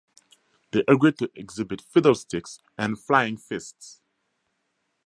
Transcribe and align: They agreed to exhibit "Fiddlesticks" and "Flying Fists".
They 0.71 0.83
agreed 0.87 1.19
to 1.19 1.29
exhibit 1.35 1.79
"Fiddlesticks" 1.79 2.57
and 2.75 2.97
"Flying 2.99 3.37
Fists". 3.37 4.01